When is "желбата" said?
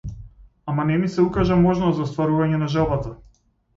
2.77-3.17